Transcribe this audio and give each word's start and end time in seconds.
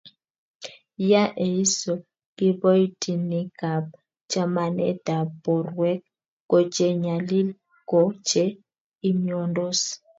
ya 1.11 1.23
eiso 1.45 1.93
kiboitinikab 2.35 3.85
chamanetab 4.31 5.27
borwek 5.43 6.01
ko 6.49 6.57
che 6.73 6.87
nyalili 7.03 7.53
ko 7.89 7.99
che 8.27 8.43
imyondos 9.09 9.79